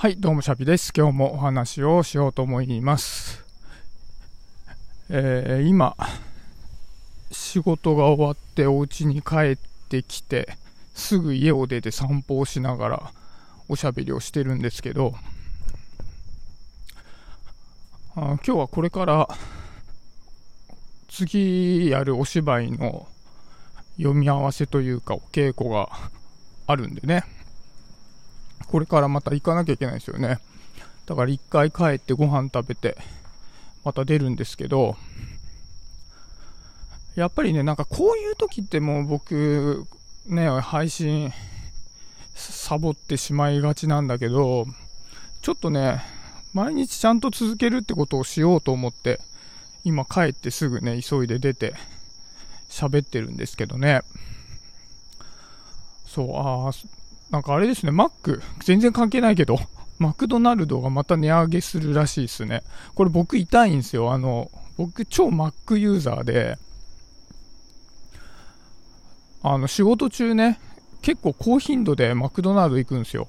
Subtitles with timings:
[0.00, 0.94] はい、どうもシャピです。
[0.96, 3.44] 今日もお話をしようと思います。
[5.10, 5.94] えー、今、
[7.30, 9.56] 仕事が終わってお家に帰っ
[9.90, 10.56] てきて、
[10.94, 13.12] すぐ家を出て散歩をしながら
[13.68, 15.12] おしゃべりをしてるんですけど、
[18.16, 19.28] あ今日はこれから
[21.10, 23.06] 次やるお芝居の
[23.98, 25.90] 読み合わせというかお稽古が
[26.66, 27.22] あるんでね。
[28.66, 30.38] これからまた行かなきゃいけないですよね。
[31.06, 32.96] だから一回帰ってご飯食べて、
[33.84, 34.96] また出るんですけど、
[37.16, 39.84] やっぱりね、なんかこういう時ってもう僕、
[40.26, 41.32] ね、配信、
[42.34, 44.66] サボってしまいがちなんだけど、
[45.42, 46.02] ちょっとね、
[46.52, 49.20] 毎日ちゃんと続けるってことをしようと思って、
[49.84, 51.74] 今帰ってすぐね、急いで出て、
[52.68, 54.02] 喋ってるんですけどね。
[56.06, 56.72] そう、ああ、
[57.30, 59.58] なんかあれですね、マック、全然関係ないけど、
[59.98, 62.62] マクドナルドがまた値上げするらしいですね。
[62.94, 64.12] これ僕痛いんですよ。
[64.12, 66.58] あの、僕超マックユーザーで、
[69.42, 70.58] あの、仕事中ね、
[71.02, 73.28] 結構高頻度でマクドナルド行くんですよ。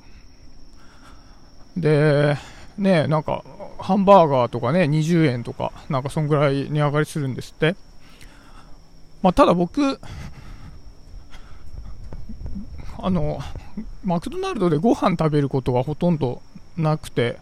[1.78, 2.38] で、
[2.78, 3.44] ね、なんか、
[3.80, 7.76] ハンバーガーとかね、20円とか、なんかそんぐらい値上がりするんですって。
[9.22, 10.00] まあ、ただ僕、
[12.98, 13.40] あの、
[14.04, 16.42] マクドナルドでご飯食べることがほとんど
[16.78, 17.38] なくて、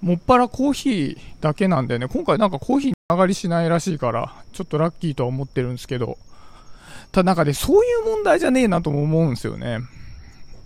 [0.00, 6.16] もっぱらコーヒーだけなんでね、今回なんかコーヒー上がりしないらしいから、ちょっとラッキーとは思ってるんですけど、
[7.12, 9.80] ただなんかね、そういう問題じゃねえなとも思うんですよね。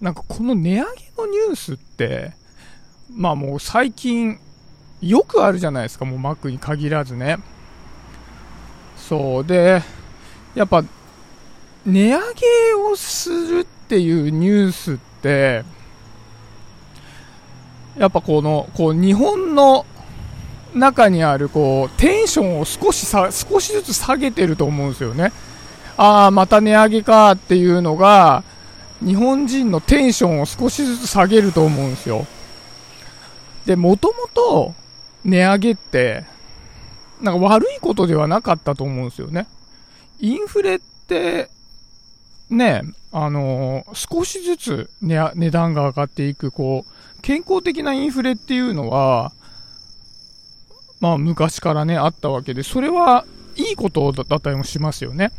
[0.01, 0.83] なんかこの値上げ
[1.17, 2.33] のニュースって、
[3.11, 4.39] まあもう最近、
[5.01, 7.39] よくあるじゃないですか、もうマックに限らずね。
[8.97, 9.83] そうで、
[10.55, 10.85] やっぱ、
[11.85, 15.63] 値上げをするっていうニュースって、
[17.99, 19.85] やっぱこの、こう、日本の
[20.75, 25.33] 中にある、こう、テンションを少しさ、少しずつ下げてると思うんですよね。
[25.97, 28.43] ああ、また値上げかっていうのが、
[29.05, 32.27] 日本人のテンションを少しずつ下げると思うんですよ。
[33.67, 34.75] で、もともと
[35.25, 36.25] 値上げって、
[37.21, 39.47] なんか悪いことではなかったと思うんですよね。
[40.21, 41.51] インフレって、
[42.51, 42.83] ね、
[43.17, 49.31] あのー、少しずつ値値段が上がっていく、こう、健康的なインフレっていうのは、
[50.99, 55.31] まあ昔からね、あったわけで、それはいいことだったりもしますよね。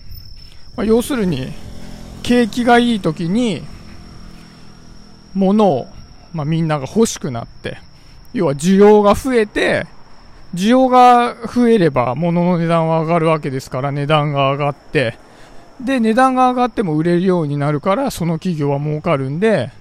[0.78, 1.52] まあ、要するに、
[2.24, 3.62] 景気がいい時に、
[5.34, 5.88] 物を、
[6.34, 7.80] まあ、みんなが欲しくなって、
[8.34, 9.86] 要は需要が増えて、
[10.53, 15.18] 需要が増えれば物の値段は上がるわけですから値段が上がって、
[15.80, 19.72] で、値段が上がっても売れるようになるから、その企業は儲かるんで、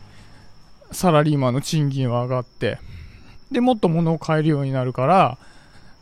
[0.90, 2.78] サラリーマンの賃金は上がって、
[3.50, 5.38] で、もっと物を買えるようになるから、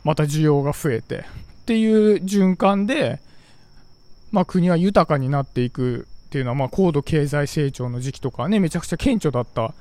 [0.03, 3.19] また需要が増えて、っていう循環で、
[4.31, 9.73] まあ国は豊かになっていくっていうのは、まあ高度経済成長の時期とかね、めちゃくちゃ顕著だった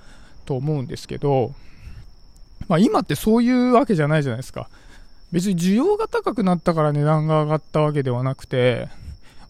[0.45, 1.55] と思うんですけど、
[2.69, 4.69] まあ今ってそういうわけじゃないじゃないですか。
[5.33, 8.89] 別に需要が高くなったから値段が上がったわけではなくて、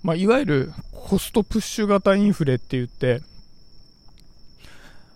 [0.02, 3.22] まあ、いわゆるコストプッシュ型インフレって言って、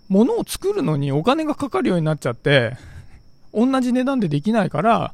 [0.07, 2.77] 物を作るのにお金がかかるようになっちゃって、
[3.53, 5.13] 同じ値段でできないから、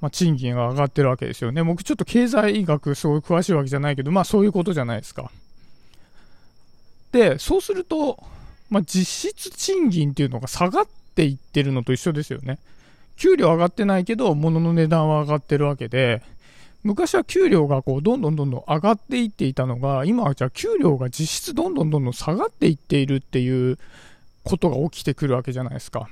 [0.00, 1.62] まあ、賃金が上がってるわけですよね。
[1.62, 5.30] 僕ちょっと経済学すごい詳しいわけじゃないけど、まあそういうことじゃないですか。
[7.12, 8.22] で、そうすると、
[8.70, 12.58] まあ実質賃金っていうのが下がっていってるのと一緒ですよね。
[13.16, 16.22] 給料上がってないけど、物の値段は上がってるわけで、
[16.82, 23.78] 昔は給料がこう、どんどんどんどん上がっていっていたのが、今はじゃあ給料が実質どんどんどんどん下がっていっているっていう
[24.44, 26.08] ことが起きてくるわけじゃないですか。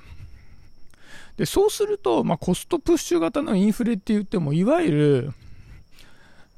[1.37, 5.33] で、そうすると、まあ、コストプッシュ型のインフレって言っても、いわゆる、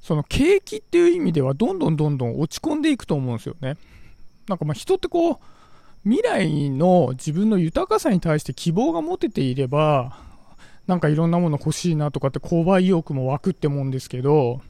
[0.01, 3.77] その景気っていう意味では、どんどんどんどん落ち込んでいくと思うんですよね。
[4.49, 5.37] なんかまあ人ってこう、
[6.05, 10.17] 未来の自分の豊かさに対して希望が持てていれば、
[10.88, 14.62] なんかいろんなもの欲しいなとかって購買意欲も湧くって思うんですけど、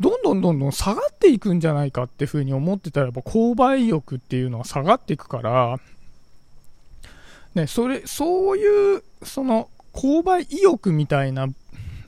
[0.00, 5.80] どんどんどんどん下がっていくんじゃないかっていうふうに思ってたら、やっぱ購買意欲っていうのは下がっていくから、
[7.56, 11.48] ね、それ、そういう、その、購買意欲みたいな、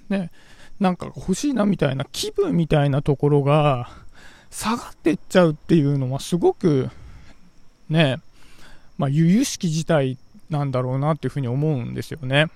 [0.09, 0.31] ね、
[0.79, 3.91] なんか欲しいなみたいな気分みたいなところが、
[4.51, 6.91] 下がっていっちゃうっていうのはすごく、
[7.89, 8.21] ね、
[8.99, 10.17] まあ、由々しき事態
[10.49, 12.47] なんだろうなっていうふうに思うんですよね。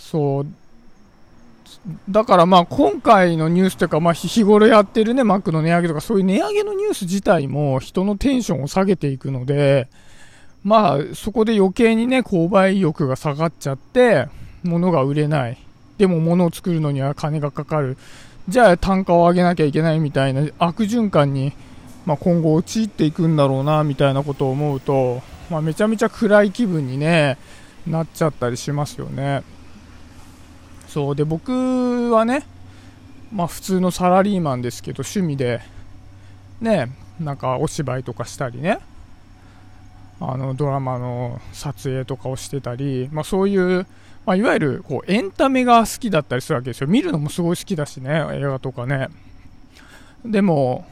[0.00, 0.46] そう。
[2.10, 9.88] だからまあ今回のニュースというか、まあ日頃やってるね、マックの値上げとかそういう値上げのニュース自体も人のテンションを下げていくので、
[10.64, 14.28] まあ、そこで余計にね、購買意欲が下がっちゃって、
[14.62, 15.56] 物が売れない。
[15.96, 17.96] でも物を作るのには金がかかる。
[18.48, 21.52] じゃあ単価を上げなきゃいけないみたいな悪循環に、
[22.04, 27.38] まあ、今後陥っていくんだろうな、みたいなことを思うと、まあ、めちゃめちゃ暗い気分にね、
[27.86, 29.42] なっちゃったりしますよね。
[30.90, 32.44] そうで僕はね、
[33.32, 35.60] まあ、普通のサラリーマンですけど趣味で
[36.60, 36.90] ね
[37.20, 38.80] なんかお芝居とかしたりね。
[40.22, 43.86] あのドラマの撮影とかをしてたり、まあ、そういう、
[44.26, 46.88] まあ、いわゆるこうエンタメが好きだったりするわけですよ。
[46.88, 49.08] 見るのもすごい好きだしね映画とかね。
[50.24, 50.84] でも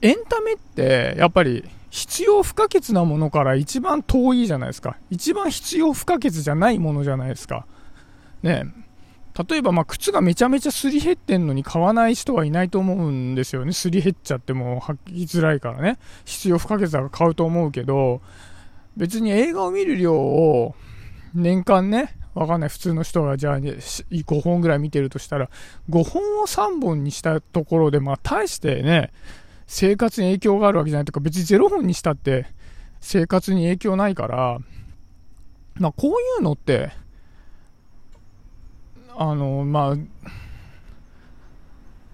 [0.00, 4.96] エンタメってやっぱり必要不可欠なものから一番遠いじゃないですか。
[5.10, 7.66] 一番必要不可欠じゃないものじゃないですか。
[8.42, 8.66] ね
[9.48, 13.72] 例えばま靴がめちゃめちゃすり減ってんのに買わない人はいないと思うんですよね。
[13.72, 15.98] すり減っちゃっても履きづらいからね。
[16.24, 18.20] 必要不可欠だから買うと思うけど、
[18.96, 20.74] 別に映画を見る量を
[21.34, 22.68] 年間ね、わかんない。
[22.68, 25.50] 普通の人がじゃあ、5本ぐらい見てるとしたら、
[25.88, 29.12] 5本を3本にしたところで、まあ大してね、
[29.68, 32.46] 生活に影響があるわけじゃないとか、別に0本にしたって
[33.00, 34.58] 生活に影響ないから、
[35.76, 36.90] まあこういうのって、
[39.20, 40.30] あの、まあ、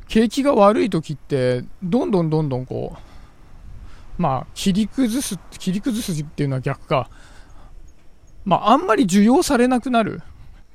[0.08, 2.96] 景気が悪い時って、どんどんどんどんこ
[4.18, 7.10] う、まあ、切り崩す、切り崩すっていうのは逆か。
[8.46, 10.22] まあ、あんまり需要されなくなる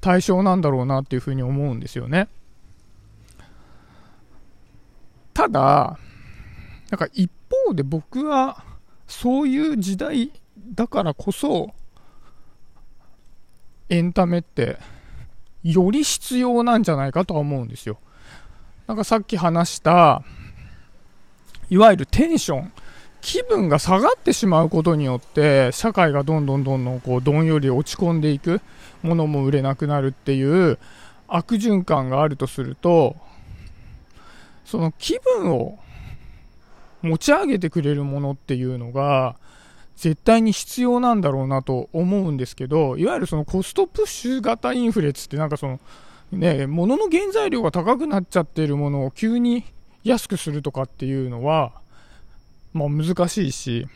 [0.02, 2.30] 対象なんだろうなっていうふうに思うんですよね。
[5.34, 5.98] ただ、
[6.92, 7.32] なんか一
[7.66, 8.64] 方で僕は、
[9.08, 10.32] そういう時代
[10.76, 11.74] だからこそ、
[13.90, 14.78] エンタメって、
[15.64, 17.98] より必要なんじゃないかとは思うんですよ。
[18.88, 20.24] なんかさっき話した、
[21.70, 22.72] いわゆるテンション、
[23.22, 28.62] 気分が下がってしまうことによって、社会がどんどんどんどんこうどんより落ち込んでいく、
[29.04, 30.80] ものも売れなくなるっていう
[31.28, 33.16] 悪循環があるとすると、
[34.66, 35.78] その気分を
[37.02, 39.36] 持ち上げてくれるものっていうのが、
[40.00, 45.80] 絶対に必要なんだろうなと思うんですけど、いわゆるそのコストプッシュ型インフレつってなんかその、
[46.32, 49.66] ね、物の原材料が高くなっちゃってるものを急に
[50.06, 51.74] 安くするとかっていうのは、
[52.72, 53.88] まあ難しいし、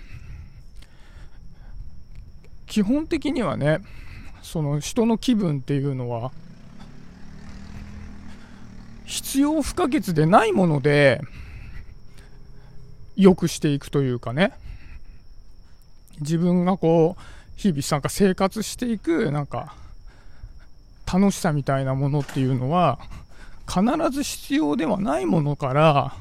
[2.68, 3.80] 基本的にはね、
[4.42, 6.34] その人の気分っていうのは、
[9.06, 11.22] 必要不可欠でないもので、
[13.16, 14.52] 良くしていくというかね、
[16.20, 17.22] 自分がこう、
[17.56, 19.76] 日々なんか生活していく、なんか、
[21.12, 23.00] 楽しさみたいなものっていうのは、
[23.68, 23.82] 必
[24.12, 26.14] ず必要ではないものから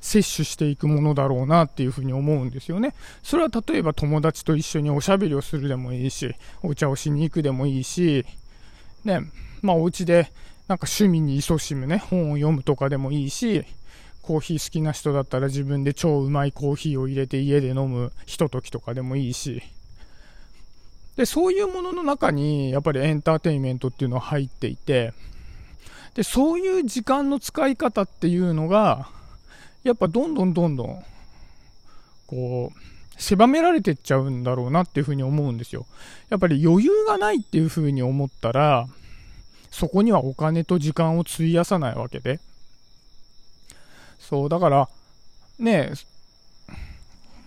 [0.00, 2.94] 摂取していくものだろうなっていうふうに思うんですよね。
[3.22, 8.26] それは例えば友達と一緒におしゃべりをするでもいいし、お茶をしに行くでもいいし、
[9.04, 9.20] ね、
[9.62, 10.30] まあお家で
[10.68, 13.64] なんか趣味に勤しむね、本を読むとかでもいいし、
[14.26, 19.62] コーヒー好きな人だったら自分で超うまいコーヒーを入れて家で飲むひとときとかでもいいし、
[21.14, 25.12] で、そういうものの中にやっぱりエンターテインメントっていうのは入っていて、
[26.14, 29.08] で、そういう時間の使い方っていうのが、
[29.84, 31.04] やっぱどんどんどんどん、
[32.26, 35.86] こう、狭められてっちゃうんだろうなっていうふうに思うんですよ。
[36.30, 38.88] やっぱり余裕がないっていうふうに思ったら、
[39.70, 42.40] そこにはお金と時間を費やさないわけで。
[44.18, 44.88] そう、だから、
[45.58, 45.92] ね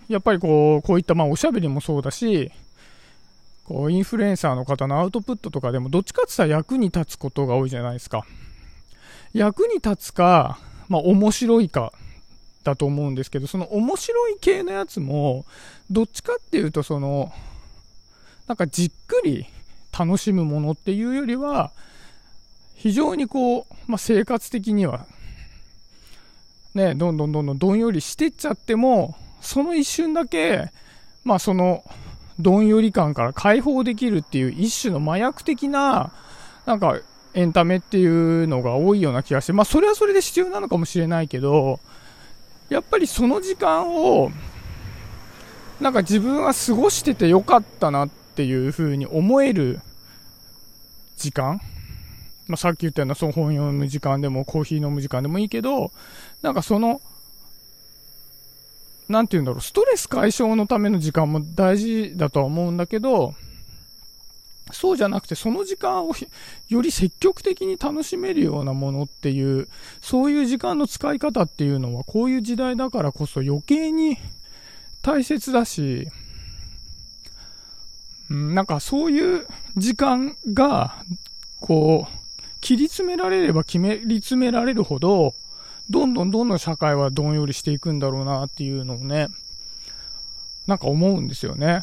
[0.08, 2.50] やっぱりこう、こういったまあおしゃべりもそうだし、
[3.64, 8.24] こう、インフルエンサーの方のアウトプットとかでも、どっちかって言ったら役に立つことが多いじゃないですか。
[9.32, 10.58] 役に立つか、
[10.88, 11.92] まあ面白いか、
[12.64, 15.46] だと思うんですけど、その面白い系のやつも、
[15.90, 17.32] どっちかっていうと、その、
[18.46, 19.46] なんかじっくり
[19.96, 21.70] 楽しむものっていうよりは、
[22.74, 25.06] 非常にこう、まあ、生活的には
[26.74, 30.70] ね、どんどんどんどんどんよりしてっちゃっても、その一瞬だけ、
[31.24, 31.82] まあその、
[32.38, 36.12] どんより感から解放できるっていう一種の麻薬的な、
[36.66, 36.98] なんか、
[37.32, 41.80] エンタメっていうのが多いような気がして、まあそれはそれで必要なのかもしれないけど、
[42.68, 44.30] やっぱりその時間を、
[45.80, 49.80] なんか自分は過ごしててよかったなっていう風に思える
[51.16, 51.60] 時間
[52.50, 55.92] まあ、さっき言ったようなその本読む時間でもコーヒー飲む時間でもいいけど、
[56.42, 57.00] なんかその、
[59.08, 63.34] なんて言うんだろう、ストレス解消のための時間も大事だとは思うんだけど、
[64.72, 66.12] そうじゃなくて、その時間を
[66.68, 69.68] より積極的に楽しめるようなものっていう、
[70.00, 74.18] そういう時間の使い方っていうのは、こういう時代だからこそ余計に
[75.02, 76.08] 大切だし、
[78.28, 81.04] なんかそういう時間が、
[81.60, 82.20] こう、
[82.60, 85.34] 切り詰められれば決めり詰められるほど、
[85.88, 89.28] どんどんどんどん社会はどんよりしていくんだろうなっていうのをね、
[90.66, 91.82] なんか思うんですよね。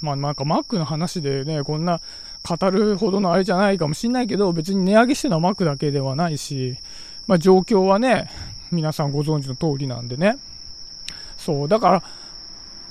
[0.00, 2.00] まあなんかマックの話でね、こんな
[2.48, 6.76] 語るほどのあれじゃないかもしんないけど、別に値上げしてるのはマックだけではないし、
[7.26, 8.30] まあ状況はね、
[8.70, 10.36] 皆さんご存知の通りなんでね。
[11.36, 12.02] そう、だから、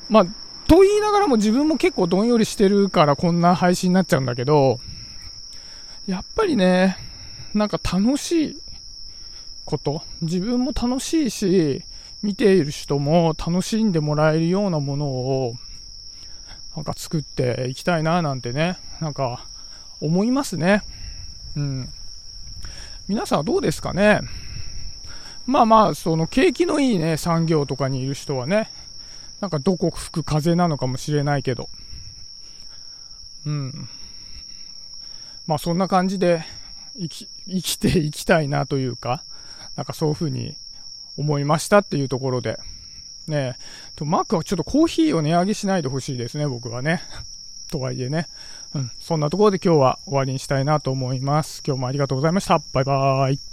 [0.10, 0.26] まあ、
[0.68, 4.80] と言いながらも自分も結構どんよりしてるからこんな配信になっちゃうんだけど、
[6.08, 6.98] やっぱりね、
[7.54, 8.58] なんか楽しい
[9.66, 11.84] こと、自分も楽しいし、
[12.24, 15.56] 見ている人も楽しんでもらえるようなものを、
[16.76, 19.46] なんか作っていきたいななんてね、なんか
[20.00, 20.84] 思いますね。
[21.56, 21.90] うん。
[23.08, 24.22] 皆さんはどうですかね？
[25.46, 28.72] まあまあ、その景気のいいね、産業とかにいる人はね、
[29.42, 31.68] なんかどこ吹く風なのかもしれないけど、
[33.46, 33.90] うん。
[35.48, 36.46] まあそんな感じで
[36.98, 39.24] 生き、生きていきたいなというか、
[39.76, 40.56] なんかそういうふうに
[41.18, 42.60] 思いましたっていうところで、
[43.28, 43.58] ね
[43.96, 47.02] と、マックはちょっとコーヒーを値上げしないでほしいですね、僕はね。
[47.72, 48.28] とはいえね。
[48.74, 51.62] うん、そんなところで今日は終わりにしたいなと思います。
[51.66, 52.62] 今日もありがとうございました。
[52.74, 53.51] バイバーイ。